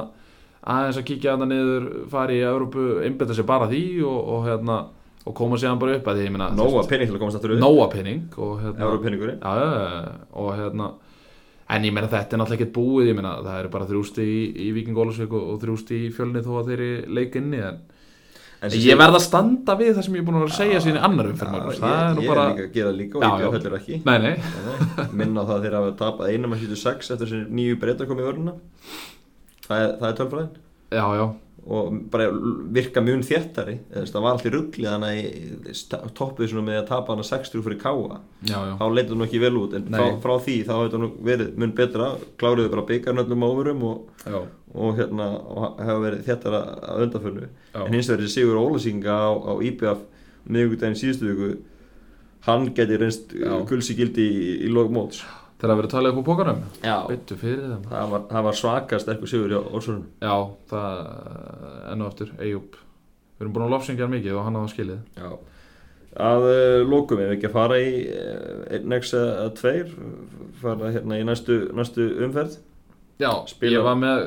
[0.66, 4.48] aðeins að kíkja að það niður farið í Európu, einbeta sér bara því og, og
[4.48, 4.80] hérna
[5.28, 7.56] og koma sér bara upp að því ég minna Nóa penning til að komast aftur
[7.56, 7.62] upp.
[7.64, 8.88] Nóa penning og hérna,
[9.44, 10.94] ja, og hérna
[11.68, 14.40] en ég meina þetta er náttúrulega ekkert búið ég meina það eru bara þrjústi í,
[14.68, 17.82] í Viking Ólusvík og, og þrjústi í fjölni þó að þeir eru leikinni en,
[18.64, 21.04] en ég verð að standa við það sem ég er búin að segja sín í
[21.10, 24.00] annar umferð ég, ég, ég er líka að gera líka og ég bjóðhöldur ekki.
[24.08, 24.34] Nei, nei.
[25.20, 28.30] minna það að þeir hafa tapað einum að 76 eftir þessi nýju breyta komið í
[28.30, 28.56] vörðuna
[29.68, 30.56] það er, er tölfræðin
[30.92, 31.28] já já.
[31.68, 32.30] Og bara
[32.72, 37.28] virka mjög þéttari það var alltaf rugglið hann að toppið með að tapa hann að
[37.34, 38.20] 60 fyrir káa
[38.80, 41.74] þá leytið hann ekki vel út en frá, frá því þá hefði hann verið mun
[41.76, 42.08] betra
[42.40, 44.06] kláruðu bara byggarnöllum áverum og,
[44.72, 45.28] og hérna
[45.82, 46.62] hefði verið þéttara
[46.94, 47.50] að undanförnu.
[47.84, 50.08] En hins vegar Sigur Ólasínga á, á IBF
[50.48, 51.52] miðugdægin síðustu viku
[52.48, 53.36] hann geti reynst
[53.68, 55.26] gulsi gildi í, í logmóts
[55.58, 56.60] Þegar að vera að tala upp á pókanum
[57.10, 60.36] Byttu fyrir það Það var, það var svakast eitthvað sigur í Órsvörðunum Já,
[60.70, 61.00] það
[61.94, 62.78] ennu aftur, Eyjúb
[63.38, 65.02] Við erum búin að lofsingja mikið og hann hafa skilið.
[65.14, 65.28] Já.
[66.28, 67.92] Að uh, lókum við ekki að fara í
[68.74, 69.92] einn next að tveir
[70.58, 72.56] fara hérna í næstu, næstu umferð.
[73.22, 73.74] Já, Spila.
[73.78, 74.24] ég var með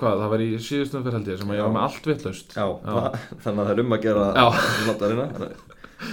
[0.00, 2.56] hvað, það var í síðust umferð held ég sem að ég var með allt vittlaust
[2.56, 2.88] Já, Já.
[2.88, 4.26] Það, þannig að það er um að gera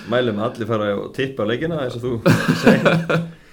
[0.10, 2.14] Mælum að allir fara og tippa leikina eins og þú
[2.62, 2.88] segir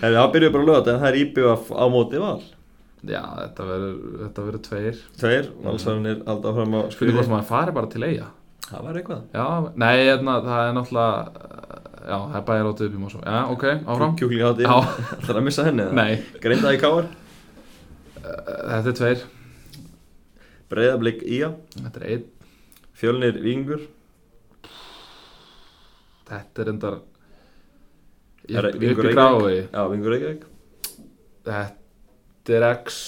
[0.00, 2.40] En það byrjuði bara að lögða en það er íbjöð á móti val.
[3.10, 4.98] Já, þetta verður tveir.
[5.20, 8.26] Tveir, valsarinn er alltaf fram á Spyrir hvort maður fari bara til eiga
[8.66, 9.22] Það var eitthvað.
[9.32, 9.46] Já,
[9.80, 11.46] nei, hérna, það er náttúrulega
[12.00, 14.12] Já, það er bæjar átið upp í Mosó Já, ok, áfram.
[14.20, 14.74] Kjúkling hátti Já.
[15.24, 15.86] Það er að missa henni?
[15.96, 16.10] Nei,
[16.44, 17.08] Greindaði káar
[18.20, 19.22] þetta er tveir.
[20.70, 21.48] Breiðablík Ía.
[21.80, 22.26] Þetta er einn.
[23.00, 23.86] Fjölnir Vingur
[26.28, 26.98] Þetta er endar
[28.48, 29.68] Vingur í Reykjavík?
[29.74, 30.44] Já, Vingur Reykjavík.
[31.44, 33.00] Þetta er X.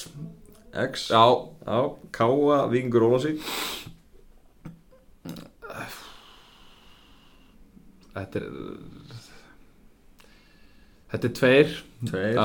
[0.72, 1.08] X?
[1.12, 1.24] Já,
[1.66, 1.78] Já
[2.16, 3.40] Káa Vingur Ólásík
[8.12, 8.46] þetta er
[11.12, 11.72] Þetta er tveir.
[12.08, 12.36] Tveir?
[12.38, 12.44] Já,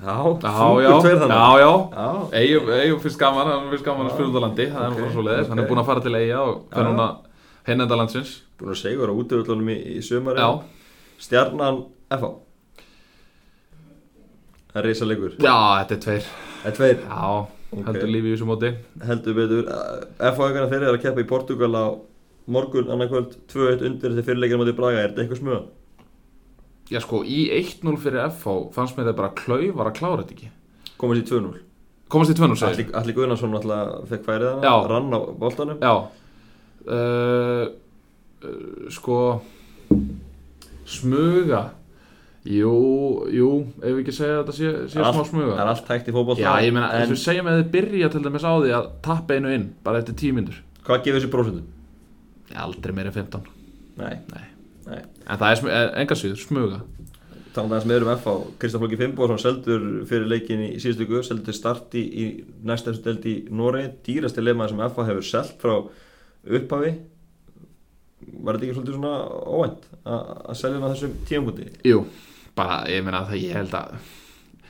[0.00, 0.04] Já.
[0.06, 0.92] Já, þungur já.
[1.04, 1.72] tveir þannig Já, já.
[1.92, 2.06] Já.
[2.40, 5.02] Eyjum, Eyjum finnst gaman, hann finnst gaman að út á landi Það er nú Ok,
[5.02, 5.68] bara svo leiðis, hann er ok.
[5.70, 6.76] búinn að fara til Eyja og Já.
[6.78, 7.08] fer núna
[7.66, 8.32] hennenda landsins.
[8.56, 10.48] Búin að segjur á útöfullunum í, í sumari Já,
[11.26, 12.32] Stjarnan FH
[14.72, 16.26] Það er reysa leikur já, þetta er tveir.
[16.62, 16.98] Það er tveir?
[17.06, 17.86] Já, Ok.
[17.88, 18.68] heldur lífi í þessu móti.
[19.08, 19.70] Heldur betur
[20.20, 21.84] FH aukana þeirri er að keppa í Portugal á
[22.46, 25.00] morgun annarkvöld 2-1 undir þetta fyrirleikir motið Braga.
[25.02, 25.62] Er þetta eitthvað smuga?
[26.92, 30.50] Já sko, í 1-0 fyrir FH fannst mér það bara klaufar að klára þetta ekki.
[31.00, 31.56] Komast í 2-0
[32.08, 34.74] Komast í 2-0 segir Alli, Alli Guðnarsson alltaf fekk færið hana Já.
[34.92, 35.80] rann á boltanum.
[35.82, 35.94] Já.
[36.86, 37.66] Uh,
[38.46, 39.18] uh, Sko
[40.86, 41.64] Smuga
[42.46, 42.72] Jú,
[43.34, 43.46] jú,
[43.82, 45.54] ef við ekki segja að þetta sé, sé Allt- smá smuga.
[45.56, 47.14] það er allt hægt í fótboll Já, ég meina, en en...
[47.14, 50.14] við segjum að þið byrja til dæmis á því að tappa einu inn bara eftir
[50.20, 51.64] tímyndur hvað gefur þessi prósentum?
[52.54, 53.48] Aldrei meira en 15
[53.96, 54.44] Nei, Nei.
[54.86, 55.00] Nei.
[55.26, 56.80] En það er smu- eh, enga síður, smuga.
[57.56, 61.46] Þannig að með erum FH Kristján Flóki Fimboðsson seldur fyrir leikin í síðustu guð seldur
[61.48, 62.26] til start í,
[62.68, 63.90] næsta þessu delt í Noregi.
[64.06, 66.92] Dýrasti leifmaður sem FH hefur selt frá upphafi.
[68.44, 69.14] Var þetta ekki svolítið svona
[69.56, 71.66] óvænt að að selja á þessum tímapunkti?
[71.88, 71.98] Jú,
[72.56, 73.98] bara, ég meina það ég held að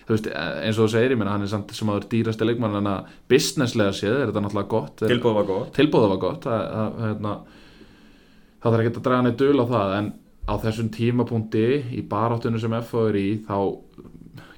[0.06, 2.76] Þú veist, eins og þú segir, ég meina hann er samt sem aður dýrasti leikmann
[2.78, 5.72] en að businesslega séð er þetta náttúrulega gott Er- tilbúð var gott.
[5.74, 7.32] Tilbúða var gott að, að, hérna,
[8.62, 10.10] það þarf ekki að draga neitt dul á það en
[10.46, 11.64] á þessum tímapunkti
[11.98, 13.56] í baráttunum sem FH er í þá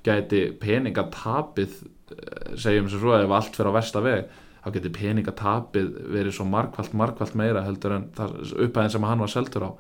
[0.05, 4.29] gæti peningatapið eh, segjum sem svo ef allt fyrir á versta veg
[4.65, 8.37] þá geti peningatapið verið svo markvallt markvallt meira heldur en það
[8.67, 9.71] upphæðin sem hann var seldur á.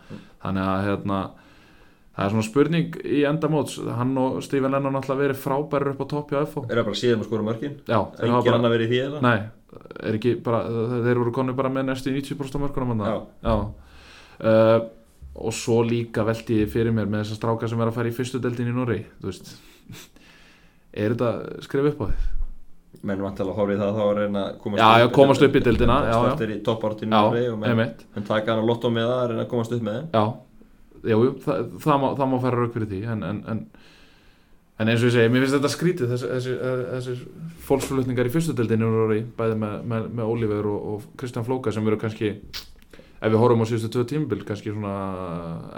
[0.47, 1.21] Þannig að hérna
[2.19, 3.77] það er svona spurning í endamóts.
[3.95, 7.01] Hann og Stephen Lennon alltaf verið frábærir upp á topp hjá FH er það bara
[7.01, 7.77] síðan að skora mörkin.
[7.87, 9.21] Já, engin annar verið því eða?
[9.23, 9.37] Nei,
[10.03, 10.63] er ekki bara,
[11.07, 13.05] þeir voru konni bara með næstu 90% af mörkunum hann
[13.47, 13.57] Já.
[14.43, 14.79] uh,
[15.39, 18.17] Og svo líka velti ég fyrir mér með þessar stráka sem er að fara í
[18.17, 18.75] fyrstu deldin í
[19.23, 19.55] veist.
[20.99, 22.27] Er þetta skrif upp á þið?
[23.07, 25.57] menn vantilega að horfa í það þá að reyna að komast Já, já, komast upp
[25.59, 26.19] í deildina, já, já.
[26.25, 27.21] startir í toppártinu Já,
[27.71, 28.05] einmitt.
[28.17, 28.65] menn taka hann
[28.97, 30.01] með það að reyna að komast upp með
[31.03, 33.43] þeim Já, jú, jú, það, það, má, það má fara rauk fyrir því en, en,
[33.53, 33.61] en,
[34.79, 36.57] en eins og ég segi, mér finnst þetta skrítið þessi, þessi,
[36.95, 37.17] þessi
[37.69, 41.75] fólksflutningar í fyrstu deildinu í Norri Bæði með, með, með Oliver og, og Kristján Flóka
[41.75, 42.35] sem eru kannski
[43.19, 44.95] ef við horfum á síðustu tvö tímabil kannski svona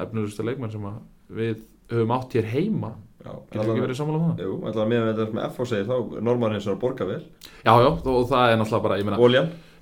[0.03, 0.89] efnurustu leikmenn sem
[1.33, 2.95] við höfum átt hér heima.
[3.21, 4.45] Já, getur ekki verið sammála um það?
[4.47, 7.19] Jú, alltaf með þetta sem FH segir þá normal hins er að borga vel.
[7.67, 9.09] Já, já, og, það er náttúrulega bara, ég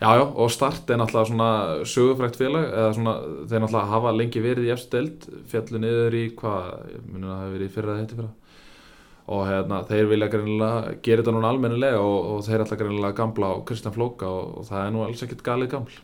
[0.01, 3.15] meina Oljan, Já, já, og Start er náttúrulega svona sögufrækt félag eða svona,
[3.51, 7.33] þeir náttúrulega hafa lengi verið í eftir deild, fjallu niður í hvað, ég muni að
[7.33, 8.31] það hafi verið í fyrra eða þetta fyrra.
[9.29, 13.51] Og hérna, þeir vilja greinilega gera þetta núna almennilega og, og þeir ætla greinilega gamla
[13.51, 15.99] á Kristján Flóka og, og það er nú alls ekkert galið gaml.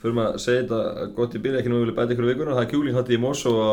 [0.00, 2.62] Fyrir maður að segja þetta gott í byrja ekki nú vilja bæta ykkur vikur það
[2.62, 3.70] er kjúling hætti í Mosó á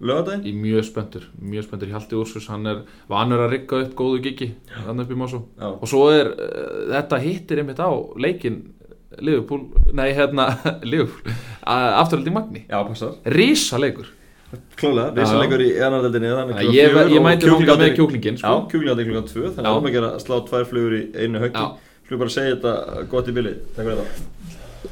[0.00, 1.90] lögadaginn ég er mjög spenntur, mjög spenntur.
[1.94, 4.50] Hjalti Úrsus, hann er vanur að rigga upp góðu gigi,
[4.86, 5.18] hann upp í
[5.60, 8.60] Já, og svo er, uh, þetta hittir einmitt á leikin
[9.24, 10.48] Liverpool, nei hérna
[10.90, 11.32] Liverpool,
[11.64, 12.64] afturhaldi Magni.
[12.68, 13.16] Já passar.
[13.24, 14.10] Rísa leikur
[14.78, 15.40] Klálega, Já, já.
[15.42, 15.70] leikur í
[16.38, 18.68] þannig Þannig að ég, ég mæti þangað með kjúklingin Já, sko.
[18.70, 19.70] kjúling hætti klukkan 2 þannig Já.
[19.70, 21.64] að við erum að gera að slá tvær flugur í einu höggi.
[21.64, 21.94] Já.
[22.04, 24.43] Skulum bara segja þetta gott í byrja Takk fyrir þetta